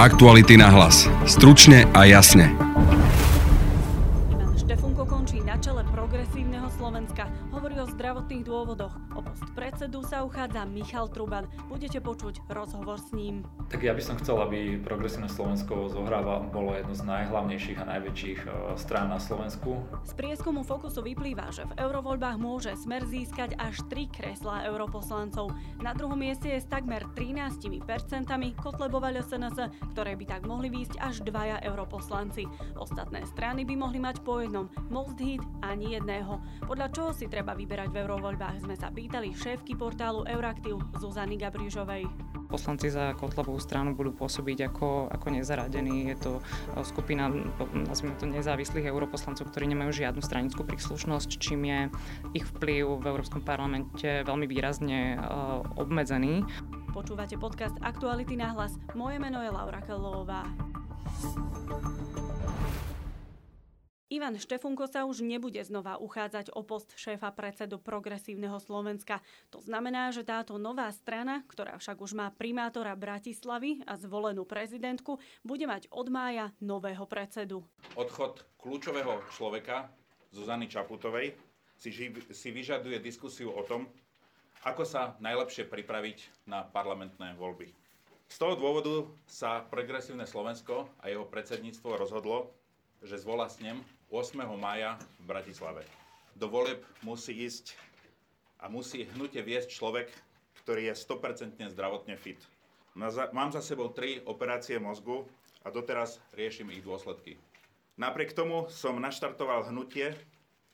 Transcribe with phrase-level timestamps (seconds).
[0.00, 1.04] Aktuality na hlas.
[1.28, 2.48] Stručne a jasne.
[4.32, 7.28] Ivan Štefunko končí na čele progresívneho Slovenska.
[7.52, 8.96] Hovorí o zdravotných dôvodoch.
[9.50, 11.50] Predsedu sa uchádza Michal Truban.
[11.66, 13.42] Budete počuť rozhovor s ním.
[13.66, 18.40] Tak ja by som chcel, aby Progresívne Slovensko zohráva, bolo jedno z najhlavnejších a najväčších
[18.46, 18.48] e,
[18.78, 19.82] strán na Slovensku.
[20.06, 25.50] Z prieskumu Fokusu vyplýva, že v eurovoľbách môže Smer získať až 3 kreslá europoslancov.
[25.82, 31.02] Na druhom mieste je s takmer 13 percentami Kotlebova SNS, ktoré by tak mohli výjsť
[31.02, 32.46] až dvaja europoslanci.
[32.78, 36.38] Ostatné strany by mohli mať po jednom, Most Hit ani jedného.
[36.64, 42.04] Podľa čoho si treba vyberať v eurovoľbách sme sa pýtali šéfky portálu Euraktiv Zuzany Gabrižovej.
[42.52, 46.12] Poslanci za Kotlebovú stranu budú pôsobiť ako, ako nezaradení.
[46.12, 46.42] Je to e,
[46.84, 47.32] skupina,
[47.72, 51.80] nazvime to, nezávislých europoslancov, ktorí nemajú žiadnu stranickú príslušnosť, čím je
[52.36, 56.42] ich vplyv v Európskom parlamente veľmi výrazne uh, obmedzený.
[56.90, 58.74] Počúvate podcast Aktuality na hlas.
[58.98, 60.42] Moje meno je Laura Kelová.
[64.10, 69.22] Ivan Štefunko sa už nebude znova uchádzať o post šéfa predsedu Progresívneho Slovenska.
[69.54, 75.22] To znamená, že táto nová strana, ktorá však už má primátora Bratislavy a zvolenú prezidentku,
[75.46, 77.62] bude mať od mája nového predsedu.
[77.94, 79.94] Odchod kľúčového človeka
[80.34, 81.38] Zuzany Čaputovej
[81.78, 81.94] si,
[82.34, 83.86] si vyžaduje diskusiu o tom,
[84.66, 87.70] ako sa najlepšie pripraviť na parlamentné voľby.
[88.26, 92.50] Z toho dôvodu sa Progresívne Slovensko a jeho predsedníctvo rozhodlo,
[93.06, 93.78] že zvolá snem
[94.10, 94.34] 8.
[94.58, 95.86] mája v Bratislave.
[96.34, 97.78] Do voleb musí ísť
[98.58, 100.10] a musí hnutie viesť človek,
[100.66, 102.42] ktorý je 100% zdravotne fit.
[102.98, 105.22] Mám za sebou tri operácie mozgu
[105.62, 107.38] a doteraz riešim ich dôsledky.
[108.02, 110.10] Napriek tomu som naštartoval hnutie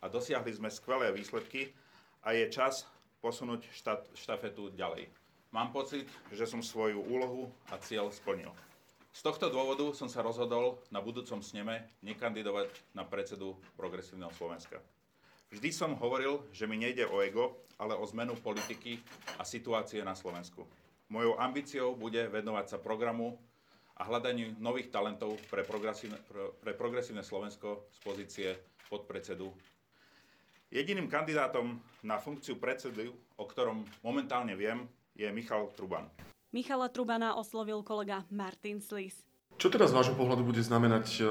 [0.01, 1.77] a dosiahli sme skvelé výsledky
[2.25, 2.89] a je čas
[3.20, 3.69] posunúť
[4.17, 5.12] štafetu ďalej.
[5.53, 8.48] Mám pocit, že som svoju úlohu a cieľ splnil.
[9.17, 14.77] Z tohto dôvodu som sa rozhodol na budúcom sneme nekandidovať na predsedu Progresívneho Slovenska.
[15.48, 19.01] Vždy som hovoril, že mi nejde o ego, ale o zmenu politiky
[19.40, 20.68] a situácie na Slovensku.
[21.08, 23.40] Mojou ambíciou bude venovať sa programu
[23.96, 26.20] a hľadaniu nových talentov pre progresívne,
[26.61, 28.48] pre progresívne Slovensko z pozície
[28.92, 29.48] podpredsedu.
[30.69, 34.85] Jediným kandidátom na funkciu predsedu, o ktorom momentálne viem,
[35.17, 36.05] je Michal Truban.
[36.56, 39.12] Michala Trubana oslovil kolega Martin Slis.
[39.61, 41.24] Čo teda z vášho pohľadu bude znamenať, e,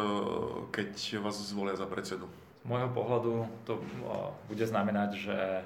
[0.69, 2.29] keď vás zvolia za predsedu?
[2.61, 3.81] Z môjho pohľadu to e,
[4.45, 5.37] bude znamenať, že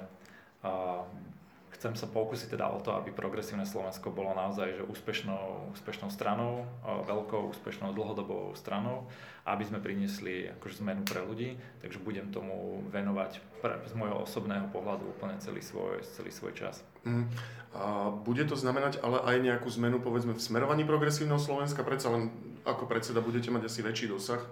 [1.80, 6.68] chcem sa pokúsiť teda o to, aby progresívne Slovensko bolo naozaj že úspešnou, úspešnou stranou,
[6.84, 9.08] veľkou úspešnou dlhodobou stranou,
[9.48, 14.68] aby sme priniesli akože zmenu pre ľudí, takže budem tomu venovať pre, z môjho osobného
[14.68, 16.84] pohľadu úplne celý svoj, celý svoj čas.
[17.08, 17.32] Mm.
[17.72, 22.28] A bude to znamenať ale aj nejakú zmenu povedzme v smerovaní progresívneho Slovenska, predsa len
[22.64, 24.42] ako predseda budete mať asi väčší dosah?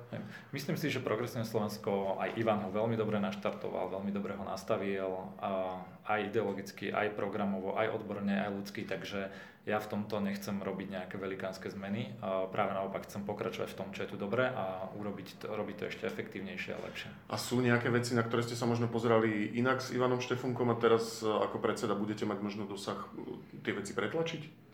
[0.53, 5.09] Myslím si, že progresívne Slovensko, aj Ivan ho veľmi dobre naštartoval, veľmi dobre ho nastavil,
[6.09, 9.29] aj ideologicky, aj programovo, aj odborne, aj ľudsky, takže
[9.69, 12.17] ja v tomto nechcem robiť nejaké velikánske zmeny.
[12.25, 15.85] Práve naopak chcem pokračovať v tom, čo je tu dobré a urobiť to, robiť to
[15.93, 17.13] ešte efektívnejšie a lepšie.
[17.29, 20.81] A sú nejaké veci, na ktoré ste sa možno pozerali inak s Ivanom Štefunkom a
[20.81, 24.68] teraz ako predseda budete mať možno dosah e, tie veci pretlačiť?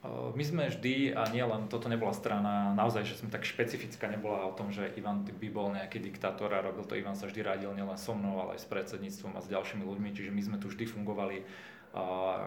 [0.00, 4.08] E, my sme vždy, a nie len toto nebola strana, naozaj, že sme tak špecifická
[4.08, 7.40] nebola o tom, že Ivan by bol nejaký diktátor a robil to, Ivan sa vždy
[7.44, 10.56] radil nielen so mnou, ale aj s predsedníctvom a s ďalšími ľuďmi, čiže my sme
[10.56, 11.44] tu vždy fungovali
[11.90, 12.02] a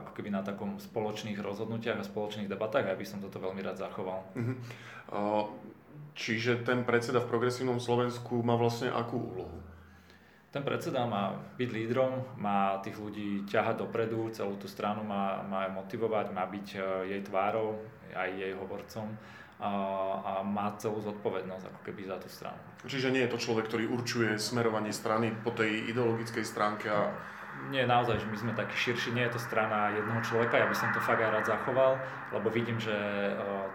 [0.08, 4.24] ako keby na takom spoločných rozhodnutiach a spoločných debatách, aby som toto veľmi rád zachoval.
[4.40, 4.56] Uh-huh.
[5.12, 5.44] Uh,
[6.16, 9.60] čiže ten predseda v progresívnom Slovensku má vlastne akú úlohu?
[10.54, 15.66] Ten predseda má byť lídrom, má tých ľudí ťahať dopredu, celú tú stranu má, má
[15.74, 17.82] motivovať, má byť e, jej tvárou,
[18.14, 19.10] aj jej hovorcom
[19.58, 19.72] a,
[20.22, 22.62] a má celú zodpovednosť ako keby za tú stranu.
[22.86, 27.10] Čiže nie je to človek, ktorý určuje smerovanie strany po tej ideologickej stránke a
[27.74, 30.76] nie, naozaj, že my sme takí širší, nie je to strana jedného človeka, ja by
[30.78, 31.98] som to fakt aj rád zachoval,
[32.30, 32.94] lebo vidím, že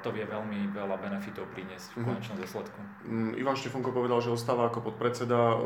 [0.07, 2.07] to vie veľmi veľa benefitov priniesť v mhm.
[2.07, 2.79] konečnom dôsledku.
[3.09, 5.59] Mm, Ivan Štefunko povedal, že ostáva ako podpredseda.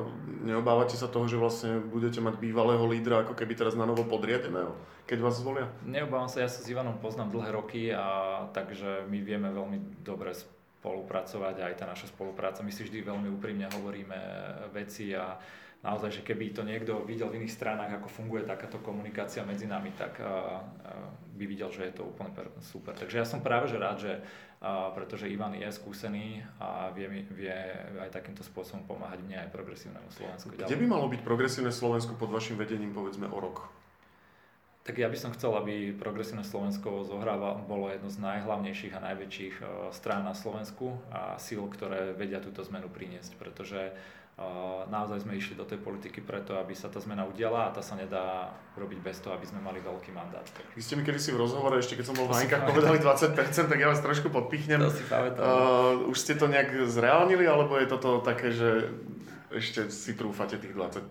[0.47, 4.73] Neobávate sa toho, že vlastne budete mať bývalého lídra ako keby teraz na novo podriadeného,
[5.05, 5.69] keď vás zvolia?
[5.85, 10.32] Neobávam sa, ja sa s Ivanom poznám dlhé roky a takže my vieme veľmi dobre
[10.82, 12.67] spolupracovať a aj tá naša spolupráca.
[12.67, 14.19] My si vždy veľmi úprimne hovoríme
[14.75, 15.38] veci a
[15.82, 19.90] naozaj, že keby to niekto videl v iných stranách, ako funguje takáto komunikácia medzi nami,
[19.99, 20.19] tak
[21.34, 22.31] by videl, že je to úplne
[22.62, 22.94] super.
[22.94, 24.12] Takže ja som práve že rád, že
[24.94, 27.56] pretože Ivan je skúsený a vie, vie
[27.99, 30.55] aj takýmto spôsobom pomáhať mne aj progresívnemu Slovensku.
[30.55, 33.67] Kde by malo byť progresívne Slovensko pod vašim vedením povedzme o rok?
[34.82, 39.55] Tak ja by som chcel, aby Progresívne Slovensko zohráva, bolo jedno z najhlavnejších a najväčších
[39.62, 39.64] e,
[39.94, 43.93] strán na Slovensku a síl, ktoré vedia túto zmenu priniesť, pretože e,
[44.93, 47.97] naozaj sme išli do tej politiky preto, aby sa tá zmena udiala a tá sa
[47.97, 50.44] nedá robiť bez toho, aby sme mali veľký mandát.
[50.77, 53.79] Vy ste mi kedysi v rozhovore, ešte keď som bol v Hajkách, povedali 20%, tak
[53.79, 54.81] ja vás trošku podpichnem.
[54.81, 58.93] To si uh, už ste to nejak zreálnili, alebo je toto také, že
[59.52, 61.08] ešte si trúfate tých 20%.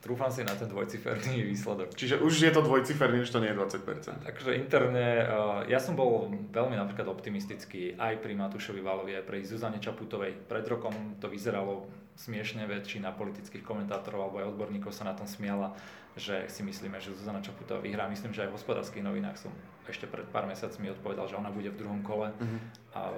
[0.00, 1.92] Trúfam si na ten dvojciferný výsledok.
[1.92, 4.24] Čiže už je to dvojciferný, už to nie je 20%.
[4.24, 9.44] Takže interne, uh, ja som bol veľmi napríklad optimistický aj pri Matúšovi Valovi, aj pri
[9.44, 10.48] Zuzane Čaputovej.
[10.48, 11.84] Pred rokom to vyzeralo
[12.16, 15.72] smiešne, väčšina politických komentátorov alebo aj odborníkov sa na tom smiala,
[16.16, 18.08] že si myslíme, že Zuzana Čaputová vyhrá.
[18.08, 19.52] Myslím, že aj v hospodárskych novinách som
[19.88, 22.60] ešte pred pár mesiacmi odpovedal, že ona bude v druhom kole uh-huh.
[22.94, 23.14] a uh,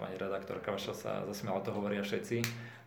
[0.00, 2.42] pani redaktorka vaša sa zasmiala, to hovoria všetci.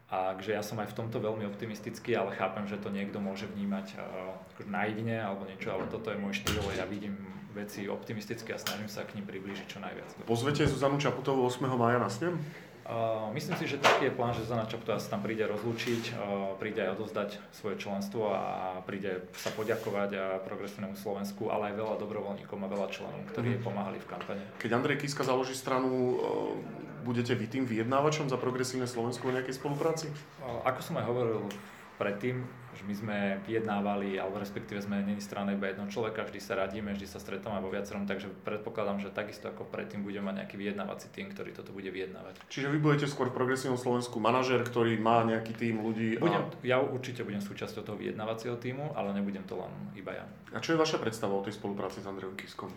[0.08, 4.00] Takže ja som aj v tomto veľmi optimistický, ale chápem, že to niekto môže vnímať
[4.00, 7.20] uh, naivne alebo niečo, ale toto je môj štýl, ja vidím
[7.52, 10.24] veci optimisticky a snažím sa k ním priblížiť čo najviac.
[10.30, 11.66] Pozvete Zuzanu Čaputovú 8.
[11.74, 12.40] mája na snem?
[12.88, 16.56] Uh, myslím si, že taký je plán, že Zuzana Čaputová sa tam príde rozlúčiť, uh,
[16.56, 21.96] príde aj odozdať svoje členstvo a príde sa poďakovať a progresívnemu Slovensku, ale aj veľa
[22.00, 24.44] dobrovoľníkom a veľa členov, ktorí jej pomáhali v kampane.
[24.64, 29.56] Keď Andrej Kiska založí stranu, uh budete vy tým vyjednávačom za progresívne Slovensko o nejakej
[29.56, 30.12] spolupráci?
[30.44, 31.48] Ako som aj hovoril
[31.98, 32.46] predtým,
[32.78, 33.18] že my sme
[33.50, 37.66] vyjednávali, alebo respektíve sme není strana iba jedného človeka, vždy sa radíme, vždy sa stretávame
[37.66, 41.74] vo viacerom, takže predpokladám, že takisto ako predtým budeme mať nejaký vyjednávací tým, ktorý toto
[41.74, 42.38] bude vyjednávať.
[42.54, 46.22] Čiže vy budete skôr v progresívnom Slovensku manažer, ktorý má nejaký tým ľudí?
[46.22, 46.22] A...
[46.22, 50.26] Budem, ja určite budem súčasťou toho vyjednávacieho týmu, ale nebudem to len iba ja.
[50.54, 52.70] A čo je vaša predstava o tej spolupráci s Andrejom Kiskom?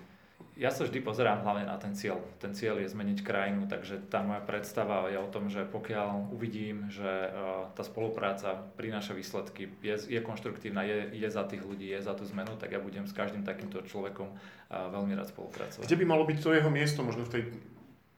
[0.60, 2.20] Ja sa vždy pozerám hlavne na ten cieľ.
[2.36, 6.92] Ten cieľ je zmeniť krajinu, takže tá moja predstava je o tom, že pokiaľ uvidím,
[6.92, 12.04] že uh, tá spolupráca prináša výsledky, je, je konštruktívna, je, je za tých ľudí, je
[12.04, 15.88] za tú zmenu, tak ja budem s každým takýmto človekom uh, veľmi rád spolupracovať.
[15.88, 17.42] Kde by malo byť to jeho miesto, možno v tej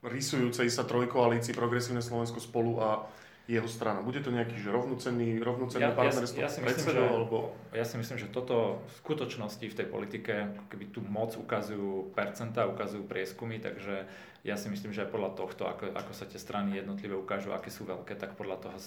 [0.03, 3.07] rysujúcej sa trojkoalícii Progresívne Slovensko spolu a
[3.53, 4.01] jeho strana?
[4.01, 7.53] Bude to nejaký že rovnocenný, rovnocenný ja, partnerstvo ja, ja, si myslím, že, alebo...
[7.77, 10.35] ja si myslím, že toto v skutočnosti v tej politike,
[10.73, 14.09] keby tu moc ukazujú percentá, ukazujú prieskumy, takže
[14.43, 17.69] ja si myslím, že aj podľa tohto, ako, ako sa tie strany jednotlivé ukážu, aké
[17.69, 18.79] sú veľké, tak podľa toho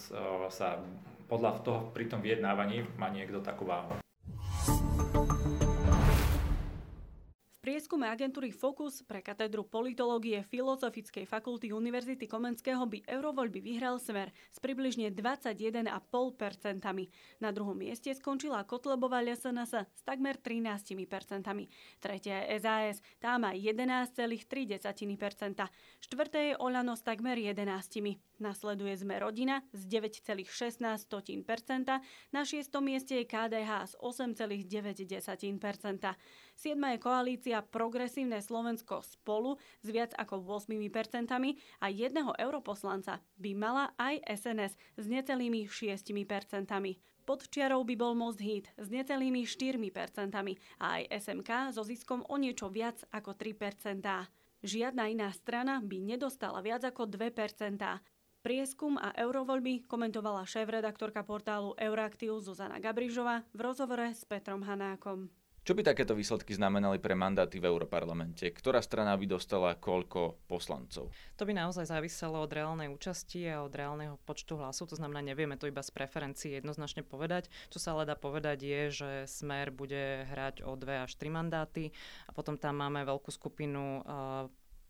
[0.49, 0.81] sa,
[1.29, 4.01] podľa toho pri tom vyjednávaní má niekto takú váhu.
[7.75, 14.63] Prieskume agentúry Focus pre katedru politológie Filozofickej fakulty Univerzity Komenského by eurovoľby vyhral Smer s
[14.63, 15.83] približne 21,5%.
[17.43, 20.87] Na druhom mieste skončila Kotlebová LSNS s takmer 13%.
[21.99, 24.23] Tretia je SAS, tá má 11,3%.
[25.99, 28.34] Štvrté je Olano s takmer 11%.
[28.39, 31.99] Nasleduje Sme rodina s 9,16%.
[32.35, 36.13] Na šiestom mieste je KDH s 8,9%.
[36.55, 40.75] Siedma je koalícia Progresívne Slovensko spolu s viac ako 8%
[41.79, 46.03] a jedného europoslanca by mala aj SNS s necelými 6%.
[47.25, 49.81] Pod čiarou by bol Most Hit s necelými 4%
[50.77, 54.05] a aj SMK so ziskom o niečo viac ako 3%.
[54.65, 57.81] Žiadna iná strana by nedostala viac ako 2%.
[58.45, 65.33] Prieskum a eurovoľby komentovala šéf-redaktorka portálu Euraktiv Zuzana Gabrižova v rozhovore s Petrom Hanákom.
[65.65, 68.45] Čo by takéto výsledky znamenali pre mandáty v Európarlamente?
[68.53, 71.09] Ktorá strana by dostala koľko poslancov?
[71.41, 74.93] To by naozaj záviselo od reálnej účasti a od reálneho počtu hlasov.
[74.93, 77.49] To znamená, nevieme to iba z preferencií jednoznačne povedať.
[77.73, 81.97] Čo sa ale dá povedať je, že Smer bude hrať o dve až tri mandáty
[82.29, 84.45] a potom tam máme veľkú skupinu uh,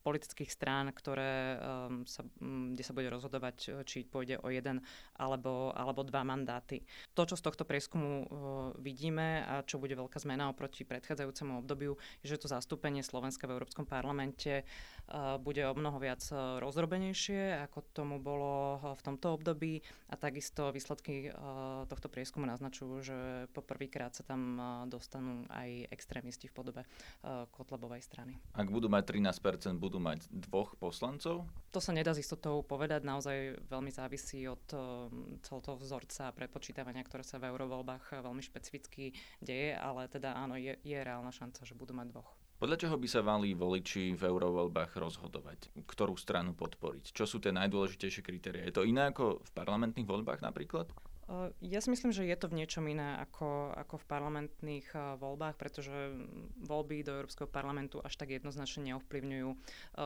[0.06, 4.86] politických strán, ktoré, um, sa, kde sa bude rozhodovať, e, či pôjde o jeden
[5.18, 6.86] alebo, alebo dva mandáty.
[7.18, 8.26] To, čo z tohto prieskumu uh,
[8.78, 13.58] vidíme a čo bude veľká zmena oproti predchádzajúcemu obdobiu, je, že to zastúpenie Slovenska v
[13.58, 14.62] Európskom parlamente
[15.40, 20.74] bude o mnoho viac uh, rozrobenejšie, ako tomu bolo uh, v tomto období a takisto
[20.74, 23.18] výsledky uh, tohto prieskumu naznačujú, že
[23.54, 24.58] poprvýkrát sa tam
[24.90, 26.82] dostanú aj extrémisti v podobe
[27.54, 28.38] Kotlebovej strany.
[28.56, 31.46] Ak budú mať 13%, budú mať dvoch poslancov?
[31.72, 34.64] To sa nedá z istotou povedať, naozaj veľmi závisí od
[35.44, 40.78] celého toho vzorca prepočítavania, ktoré sa v eurovoľbách veľmi špecificky deje, ale teda áno, je,
[40.82, 42.45] je reálna šanca, že budú mať dvoch.
[42.56, 45.76] Podľa čoho by sa mali voliči v eurovoľbách rozhodovať?
[45.84, 47.12] Ktorú stranu podporiť?
[47.12, 48.64] Čo sú tie najdôležitejšie kritéria?
[48.64, 50.88] Je to iné ako v parlamentných voľbách napríklad?
[51.58, 56.14] Ja si myslím, že je to v niečom iné ako, ako v parlamentných voľbách, pretože
[56.62, 59.50] voľby do Európskeho parlamentu až tak jednoznačne neovplyvňujú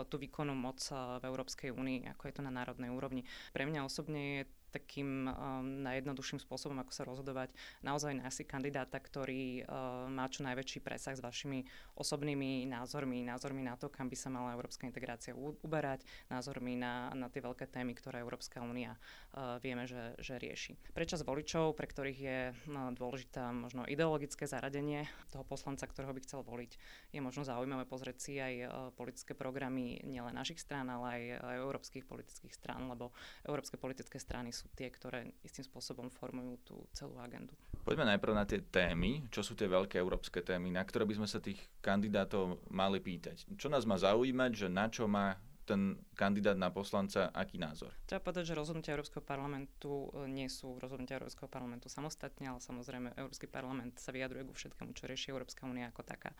[0.07, 3.27] tú výkonnú moc v Európskej únii, ako je to na národnej úrovni.
[3.51, 8.97] Pre mňa osobne je takým um, najjednoduchším spôsobom, ako sa rozhodovať, naozaj nájsť si kandidáta,
[9.01, 11.65] ktorý uh, má čo najväčší presah s vašimi
[11.97, 17.27] osobnými názormi, názormi na to, kam by sa mala európska integrácia uberať, názormi na, na
[17.27, 18.95] tie veľké témy, ktoré Európska únia
[19.33, 20.77] uh, vieme, že, že rieši.
[20.93, 26.45] Prečas voličov, pre ktorých je uh, dôležitá možno ideologické zaradenie toho poslanca, ktorého by chcel
[26.45, 26.71] voliť,
[27.11, 32.05] je možno zaujímavé pozrieť si aj uh, politické programy nielen našich strán, ale aj európskych
[32.05, 33.11] politických strán, lebo
[33.47, 37.55] európske politické strany sú tie, ktoré istým spôsobom formujú tú celú agendu.
[37.87, 39.31] Poďme najprv na tie témy.
[39.31, 43.47] Čo sú tie veľké európske témy, na ktoré by sme sa tých kandidátov mali pýtať?
[43.55, 47.95] Čo nás má zaujímať, že na čo má ten kandidát na poslanca aký názor?
[48.03, 53.15] Treba povedať, že rozhodnutia Európskeho parlamentu e, nie sú rozhodnutia Európskeho parlamentu samostatne, ale samozrejme
[53.15, 56.35] Európsky parlament sa vyjadruje ku všetkému, čo rieši Európska únia ako taká.
[56.35, 56.37] E,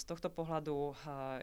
[0.00, 0.92] z tohto pohľadu e,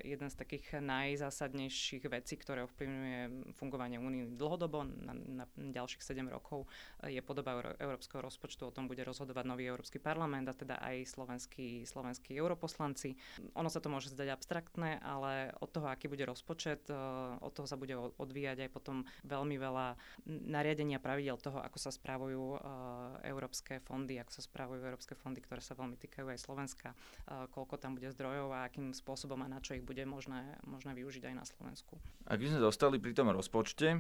[0.02, 3.20] jeden z takých najzásadnejších vecí, ktoré ovplyvňuje
[3.54, 6.66] fungovanie únie dlhodobo na, na ďalších 7 rokov,
[7.06, 8.66] je podoba európskeho rozpočtu.
[8.66, 13.14] O tom bude rozhodovať nový Európsky parlament a teda aj slovenskí, slovenskí europoslanci.
[13.54, 16.88] Ono sa to môže zdať abstraktné, ale od toho, aký bude rozpočet,
[17.44, 22.58] od toho sa bude odvíjať aj potom veľmi veľa nariadenia pravidel toho, ako sa správujú
[23.28, 26.96] európske fondy, ako sa správujú európske fondy, ktoré sa veľmi týkajú aj Slovenska,
[27.28, 31.28] koľko tam bude zdrojov a akým spôsobom a na čo ich bude možné, možné využiť
[31.28, 32.00] aj na Slovensku.
[32.26, 34.00] Ak by sme zostali pri tom rozpočte,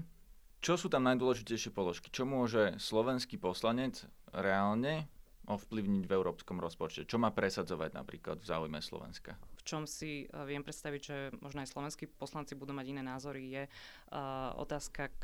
[0.63, 2.07] čo sú tam najdôležitejšie položky?
[2.07, 5.11] Čo môže slovenský poslanec reálne
[5.43, 7.03] ovplyvniť v európskom rozpočte?
[7.03, 9.35] Čo má presadzovať napríklad v záujme Slovenska?
[9.63, 13.63] Čom si uh, viem predstaviť, že možno aj slovenskí poslanci budú mať iné názory, je
[13.65, 15.23] uh, otázka, k,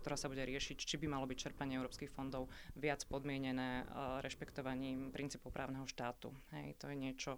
[0.00, 3.84] ktorá sa bude riešiť, či by malo byť čerpanie európskych fondov viac podmienené
[4.22, 6.32] rešpektovaním princípov právneho štátu.
[6.54, 7.32] Hej, to je niečo,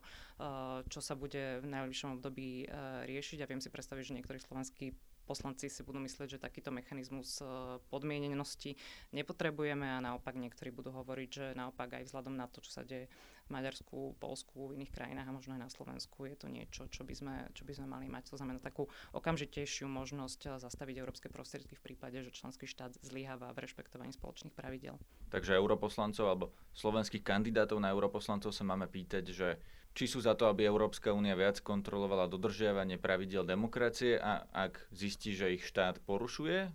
[0.87, 2.69] čo sa bude v najbližšom období
[3.09, 4.95] riešiť a viem si predstaviť, že niektorí slovenskí
[5.26, 7.42] poslanci si budú myslieť, že takýto mechanizmus
[7.90, 8.78] podmienenosti
[9.11, 13.11] nepotrebujeme a naopak niektorí budú hovoriť, že naopak aj vzhľadom na to, čo sa deje
[13.47, 16.26] v Maďarsku, Polsku, v iných krajinách a možno aj na Slovensku.
[16.26, 18.35] Je to niečo, čo by sme, čo by sme mali mať.
[18.35, 23.54] To znamená takú okamžitejšiu možnosť eh, zastaviť európske prostriedky v prípade, že členský štát zlyháva
[23.54, 24.99] v rešpektovaní spoločných pravidel.
[25.30, 29.49] Takže europoslancov alebo slovenských kandidátov na europoslancov sa máme pýtať, že
[29.97, 35.33] či sú za to, aby Európska únia viac kontrolovala dodržiavanie pravidel demokracie a ak zistí,
[35.33, 36.69] že ich štát porušuje,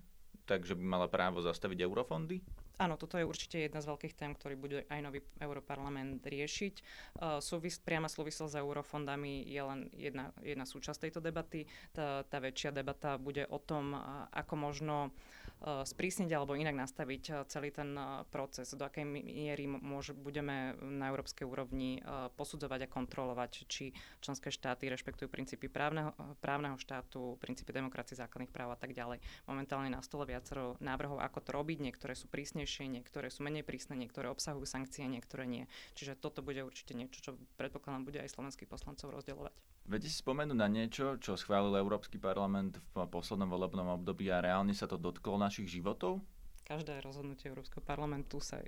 [0.49, 2.41] takže by mala právo zastaviť eurofondy?
[2.81, 6.75] Áno, toto je určite jedna z veľkých tém, ktorý bude aj nový Europarlament riešiť.
[7.21, 11.69] Uh, súvis, priama súvislosť s eurofondami je len jedna, jedna súčasť tejto debaty.
[11.93, 13.93] Tá, tá väčšia debata bude o tom,
[14.33, 15.13] ako možno
[15.61, 21.13] sprísniť alebo inak nastaviť eh, celý ten eh, proces, do akej miery môž, budeme na
[21.13, 22.01] európskej úrovni
[22.35, 28.73] posudzovať a kontrolovať, či členské štáty rešpektujú princípy právneho, právneho štátu, princípy demokracie, základných práv
[28.73, 29.21] a tak ďalej.
[29.45, 31.77] Momentálne na stole viacero návrhov, ako to robiť.
[31.81, 35.63] Niektoré sú prísnejšie, niektoré sú menej prísne, niektoré obsahujú sankcie, niektoré nie.
[35.93, 39.70] Čiže toto bude určite niečo, čo predpokladám bude aj slovenských poslancov rozdielovať.
[39.83, 44.71] Viete si spomenúť na niečo, čo schválil Európsky parlament v poslednom volebnom období a reálne
[44.71, 46.21] sa to dotklo našich životov?
[46.61, 48.61] Každé rozhodnutie Európskeho parlamentu sa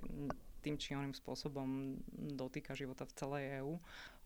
[0.60, 1.96] tým či oným spôsobom
[2.34, 3.74] dotýka života v celej EÚ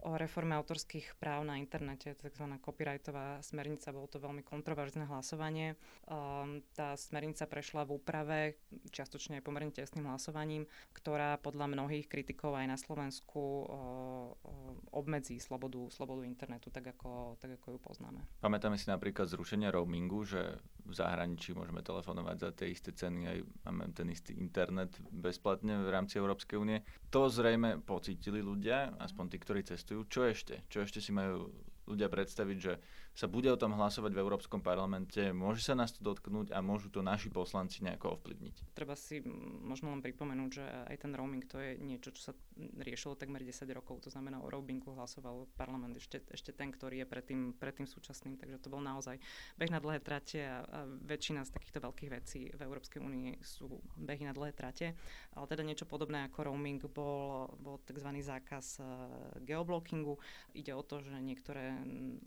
[0.07, 2.45] o reforme autorských práv na internete, tzv.
[2.63, 5.75] copyrightová smernica, bolo to veľmi kontroverzné hlasovanie.
[6.07, 8.39] Um, tá smernica prešla v úprave,
[8.95, 15.91] čiastočne aj pomerne tesným hlasovaním, ktorá podľa mnohých kritikov aj na Slovensku uh, obmedzí slobodu,
[15.91, 18.21] slobodu internetu, tak ako, tak ako ju poznáme.
[18.39, 23.39] Pamätáme si napríklad zrušenie roamingu, že v zahraničí môžeme telefonovať za tie isté ceny, aj
[23.67, 26.81] máme ten istý internet bezplatne v rámci Európskej únie.
[27.13, 30.05] To zrejme pocítili ľudia, aspoň tí, ktorí cestujú cestujú.
[30.13, 30.61] Čo ešte?
[30.69, 31.49] Čo ešte si majú
[31.89, 32.77] ľudia predstaviť, že
[33.19, 36.87] sa bude o tom hlasovať v Európskom parlamente, môže sa nás to dotknúť a môžu
[36.87, 38.79] to naši poslanci nejako ovplyvniť.
[38.79, 39.19] Treba si
[39.67, 42.33] možno len pripomenúť, že aj ten roaming to je niečo, čo sa
[42.79, 44.07] riešilo takmer 10 rokov.
[44.07, 48.39] To znamená, o roamingu hlasoval parlament ešte, ešte ten, ktorý je predtým, predtým súčasným.
[48.39, 49.19] Takže to bol naozaj
[49.59, 53.83] beh na dlhé trate a, a väčšina z takýchto veľkých vecí v Európskej únii sú
[53.99, 54.95] behy na dlhé trate.
[55.35, 58.15] Ale teda niečo podobné ako roaming bol, bol tzv.
[58.15, 58.87] zákaz uh,
[59.43, 60.15] geoblockingu.
[60.55, 61.75] Ide o to, že niektoré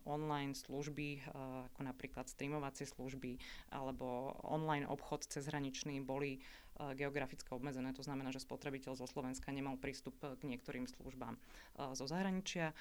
[0.03, 1.29] online služby služby, eh,
[1.69, 3.37] ako napríklad streamovacie služby
[3.69, 7.93] alebo online obchod cezhraničný boli eh, geograficky obmedzené.
[7.93, 12.73] To znamená, že spotrebiteľ zo Slovenska nemal prístup k niektorým službám eh, zo zahraničia.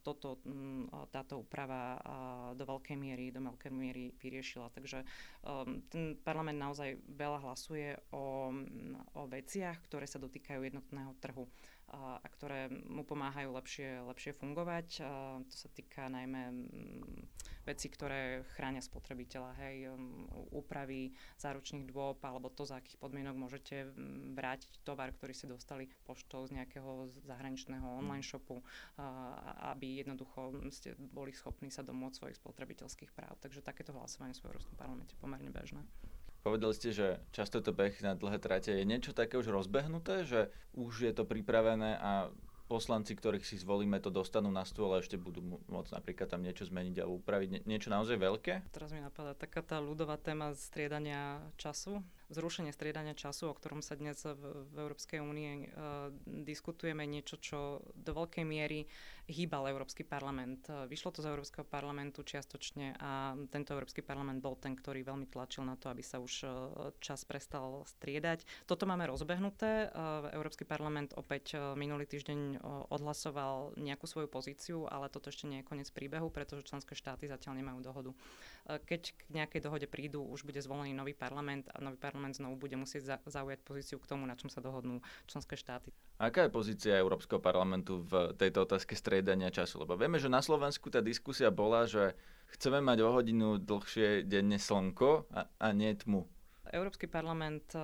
[0.00, 2.00] Toto mm, táto úprava
[2.56, 4.70] do veľkej miery, do veľkej miery vyriešila.
[4.72, 5.04] Takže
[5.90, 11.44] ten parlament naozaj veľa hlasuje o, mm, o veciach, ktoré sa dotýkajú jednotného trhu
[11.92, 15.04] a ktoré mu pomáhajú lepšie, lepšie fungovať.
[15.44, 16.64] To sa týka najmä
[17.68, 19.92] veci, ktoré chránia spotrebiteľa, hej,
[20.50, 23.92] úpravy záručných dôb alebo to, za akých podmienok môžete
[24.32, 28.64] vrátiť tovar, ktorý ste dostali poštou z nejakého zahraničného online shopu,
[29.68, 33.36] aby jednoducho ste boli schopní sa domôcť svojich spotrebiteľských práv.
[33.44, 35.84] Takže takéto hlasovanie v Európskom parlamente pomerne bežné.
[36.42, 40.50] Povedali ste, že často to beh na dlhé trate je niečo také už rozbehnuté, že
[40.74, 42.34] už je to pripravené a
[42.66, 46.64] poslanci, ktorých si zvolíme, to dostanú na stôl a ešte budú môcť napríklad tam niečo
[46.64, 47.48] zmeniť alebo upraviť.
[47.52, 48.72] Nie, niečo naozaj veľké?
[48.72, 52.00] Teraz mi napadá taká tá ľudová téma striedania času
[52.32, 54.34] zrušenie striedania času, o ktorom sa dnes v,
[54.66, 57.58] v Európskej únie uh, diskutujeme, niečo, čo
[57.92, 58.88] do veľkej miery
[59.24, 60.66] hýbal Európsky parlament.
[60.66, 65.28] Uh, vyšlo to z Európskeho parlamentu čiastočne a tento Európsky parlament bol ten, ktorý veľmi
[65.28, 66.50] tlačil na to, aby sa už uh,
[66.98, 68.42] čas prestal striedať.
[68.64, 69.92] Toto máme rozbehnuté.
[69.92, 75.68] Uh, Európsky parlament opäť minulý týždeň odhlasoval nejakú svoju pozíciu, ale toto ešte nie je
[75.68, 78.10] koniec príbehu, pretože členské štáty zatiaľ nemajú dohodu.
[78.62, 82.54] Keď k nejakej dohode prídu, už bude zvolený nový parlament a nový parlament parlament znovu
[82.54, 85.90] bude musieť zaujať pozíciu k tomu, na čom sa dohodnú členské štáty.
[86.22, 89.82] Aká je pozícia Európskeho parlamentu v tejto otázke striedania času?
[89.82, 92.14] Lebo vieme, že na Slovensku tá diskusia bola, že
[92.54, 96.22] chceme mať o hodinu dlhšie denne slnko a, a nie tmu.
[96.70, 97.80] Európsky parlament, eh,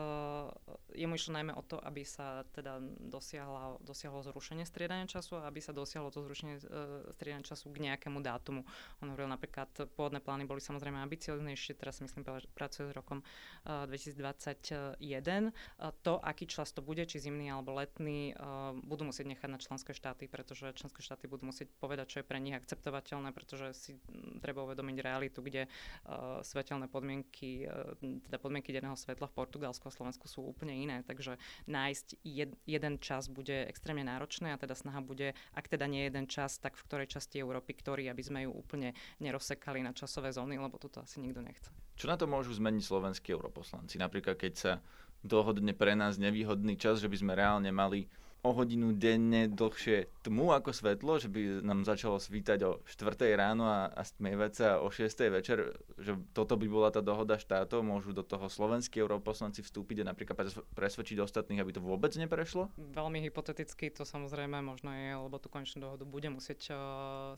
[0.95, 2.79] jemu išlo najmä o to, aby sa teda
[3.11, 6.63] dosiahlo, dosiahlo zrušenie striedania času a aby sa dosiahlo to zrušenie eh,
[7.19, 8.63] striedania času k nejakému dátumu.
[9.03, 12.23] On hovoril napríklad, pôvodné plány boli samozrejme ambicioznejšie, teraz myslím,
[12.55, 13.27] pracuje s rokom
[13.67, 14.95] 2021.
[14.95, 15.53] Eh,
[16.07, 18.31] to, aký čas to bude, či zimný alebo letný,
[18.85, 22.39] budú musieť nechať na členské štáty, pretože členské štáty budú musieť povedať, čo je pre
[22.39, 23.93] nich akceptovateľné, pretože si
[24.39, 25.67] treba uvedomiť realitu, kde
[26.45, 27.65] svetelné podmienky,
[28.29, 31.37] teda podmienky denného svetla v Portugalsku a Slovensku sú úplne iné, takže
[31.69, 36.27] nájsť jed, jeden čas bude extrémne náročné a teda snaha bude, ak teda nie jeden
[36.29, 40.61] čas, tak v ktorej časti Európy, ktorý, aby sme ju úplne nerozsekali na časové zóny,
[40.61, 41.71] lebo toto asi nikto nechce.
[41.99, 43.99] Čo na to môžu zmeniť slovenskí europoslanci?
[43.99, 44.73] Napríklad, keď sa
[45.27, 48.07] dohodne pre nás nevýhodný čas, že by sme reálne mali
[48.47, 53.67] o hodinu denne dlhšie tmu ako svetlo, že by nám začalo svítať o 4 ráno
[53.67, 58.15] a, a stmievať sa o 6 večer, že toto by bola tá dohoda štátov, môžu
[58.15, 60.39] do toho slovenskí europoslanci vstúpiť a napríklad
[60.79, 62.71] presvedčiť ostatných, aby to vôbec neprešlo?
[62.79, 66.79] Veľmi hypoteticky to samozrejme možno je, lebo tú konečnú dohodu bude musieť uh,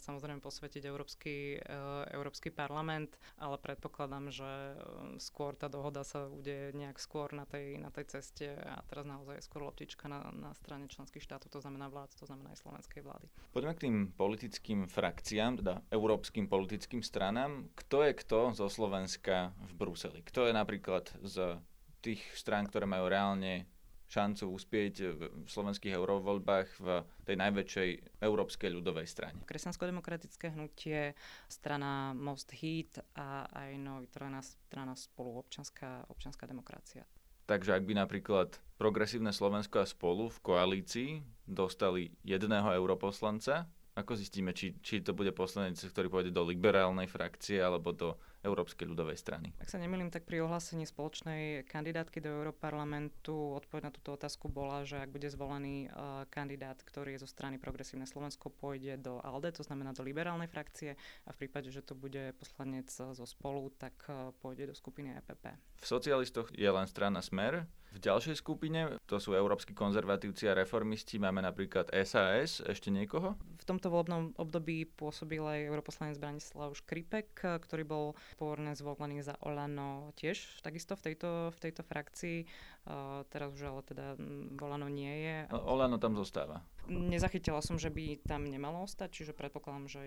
[0.04, 6.76] samozrejme posvetiť Európsky, uh, Európsky parlament, ale predpokladám, že uh, skôr tá dohoda sa bude
[6.76, 10.52] nejak skôr na tej, na tej ceste a teraz naozaj je skôr loptička na, na
[10.58, 13.26] strane členských štátov, to znamená vlád, to znamená aj slovenskej vlády.
[13.54, 17.70] Poďme k tým politickým frakciám, teda európskym politickým stranám.
[17.78, 20.20] Kto je kto zo Slovenska v Bruseli?
[20.26, 21.62] Kto je napríklad z
[22.02, 23.70] tých strán, ktoré majú reálne
[24.10, 26.88] šancu uspieť v slovenských eurovoľbách v
[27.22, 29.38] tej najväčšej európskej ľudovej strane.
[29.46, 31.14] Kresťansko-demokratické hnutie,
[31.46, 37.06] strana Most Heat a aj novytvorená strana spolu občanská, občanská demokracia.
[37.50, 41.10] Takže ak by napríklad Progresívne Slovensko a spolu v koalícii
[41.50, 43.66] dostali jedného europoslanca,
[43.98, 48.88] ako zistíme, či, či to bude poslanec, ktorý pôjde do liberálnej frakcie alebo do Európskej
[48.88, 49.52] ľudovej strany.
[49.60, 54.88] Ak sa nemýlim, tak pri ohlásení spoločnej kandidátky do Európarlamentu odpoveď na túto otázku bola,
[54.88, 59.60] že ak bude zvolený uh, kandidát, ktorý je zo strany Progresívne Slovensko, pôjde do ALDE,
[59.60, 60.96] to znamená do liberálnej frakcie
[61.28, 65.52] a v prípade, že to bude poslanec zo spolu, tak uh, pôjde do skupiny EPP.
[65.80, 71.18] V socialistoch je len strana Smer, v ďalšej skupine, to sú európsky konzervatívci a reformisti,
[71.18, 73.34] máme napríklad SAS, ešte niekoho?
[73.58, 77.34] V tomto volebnom období pôsobil aj europoslanec Branislav Škripek,
[77.66, 78.04] ktorý bol
[78.36, 82.44] pôvodne zvolený za Olano tiež takisto v tejto, v tejto frakcii.
[82.80, 84.06] Uh, teraz už ale teda
[84.60, 85.36] Olano nie je.
[85.52, 86.64] Olano tam zostáva.
[86.90, 90.02] Nezachytila som, že by tam nemalo ostať, čiže predpokladám, že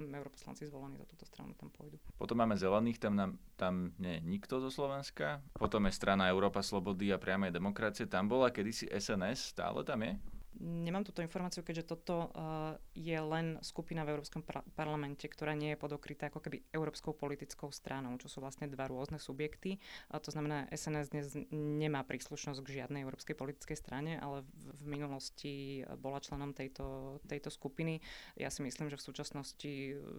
[0.00, 2.00] europoslanci zvolení za túto stranu tam pôjdu.
[2.16, 5.44] Potom máme zelených, tam, nám, tam nie je nikto zo Slovenska.
[5.54, 8.08] Potom je strana Európa Slobody a priamej demokracie.
[8.08, 10.16] Tam bola kedysi SNS, stále tam je?
[10.58, 14.42] Nemám túto informáciu, keďže toto uh, je len skupina v Európskom
[14.74, 19.22] parlamente, ktorá nie je podokrytá ako keby Európskou politickou stranou, čo sú vlastne dva rôzne
[19.22, 19.78] subjekty.
[20.10, 25.86] A to znamená, SNS dnes nemá príslušnosť k žiadnej európskej politickej strane, ale v, minulosti
[26.02, 28.02] bola členom tejto, tejto skupiny.
[28.34, 29.72] Ja si myslím, že v súčasnosti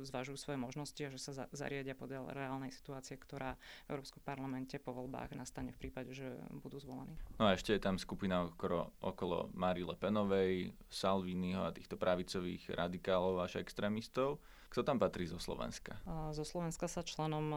[0.07, 4.79] zvažujú svoje možnosti a že sa za- zariadia podľa reálnej situácie, ktorá v Európskom parlamente
[4.79, 7.19] po voľbách nastane v prípade, že budú zvolení.
[7.35, 11.97] No a ešte je tam skupina okolo, okolo Marie Le Penovej, Matovičovej, Salviniho a týchto
[11.97, 14.37] pravicových radikálov až extrémistov.
[14.69, 15.97] Kto tam patrí zo Slovenska?
[16.31, 17.51] Zo Slovenska sa členom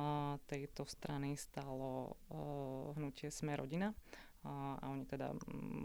[0.49, 2.17] tejto strany stalo
[2.97, 3.93] hnutie Sme rodina.
[4.45, 5.33] A, oni teda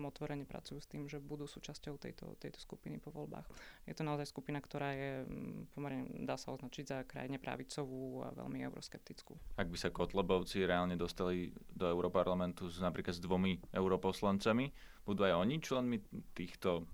[0.03, 3.47] otvorene pracujú s tým, že budú súčasťou tejto, tejto skupiny po voľbách.
[3.87, 5.11] Je to naozaj skupina, ktorá je
[5.71, 9.33] pomerne, dá sa označiť za krajine pravicovú a veľmi euroskeptickú.
[9.55, 14.69] Ak by sa Kotlebovci reálne dostali do Európarlamentu s, napríklad s dvomi europoslancami,
[15.07, 15.97] budú aj oni členmi
[16.35, 16.85] týchto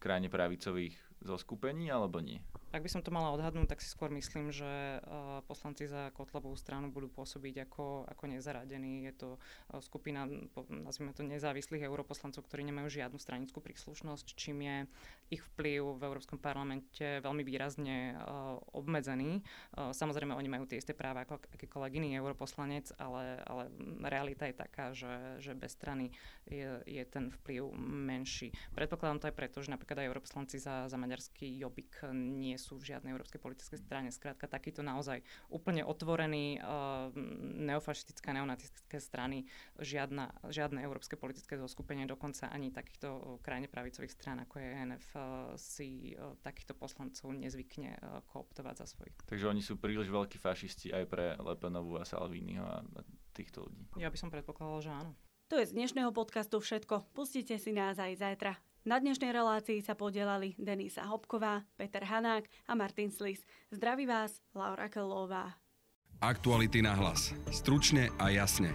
[0.00, 2.40] krajine pravicových zoskupení alebo nie?
[2.70, 6.54] Ak by som to mala odhadnúť, tak si skôr myslím, že uh, poslanci za Kotlebovú
[6.54, 9.10] stranu budú pôsobiť ako, ako nezaradení.
[9.10, 10.30] Je to uh, skupina,
[10.70, 14.76] nazvime to, nezávislých europoslancov, ktorí nemajú žiadnu stranickú príslušnosť, čím je
[15.34, 19.42] ich vplyv v Európskom parlamente veľmi výrazne uh, obmedzený.
[19.74, 23.66] Samozrejme, oni majú tie isté práva ako akýkoľvek iný europoslanec, ale, ale
[24.06, 26.14] realita je taká, že, že bez strany
[26.46, 28.54] je, je ten vplyv menší.
[28.74, 32.92] Predpokladám to aj preto, že napríklad aj europoslanci za, za maďarský Jobbik nie sú v
[32.92, 34.12] žiadnej európskej politickej strane.
[34.12, 37.08] Skrátka, takýto naozaj úplne otvorený uh,
[37.64, 39.48] neofašistické, neonacistické strany,
[39.80, 45.22] žiadna, žiadne európske politické zoskupenie, dokonca ani takýchto krajine pravicových strán, ako je NF, uh,
[45.56, 49.16] si uh, takýchto poslancov nezvykne uh, kooptovať za svojich.
[49.24, 52.84] Takže oni sú príliš veľkí fašisti aj pre Lepenovú a Salviniho a
[53.32, 53.88] týchto ľudí.
[53.96, 55.12] Ja by som predpokladala, že áno.
[55.50, 57.10] To je z dnešného podcastu všetko.
[57.10, 58.69] Pustite si nás aj zajtra.
[58.80, 63.44] Na dnešnej relácii sa podielali Denisa Hopková, Peter Hanák a Martin Slis.
[63.68, 65.52] Zdraví vás, Laura Kelová.
[66.24, 67.36] Aktuality na hlas.
[67.52, 68.72] Stručne a jasne.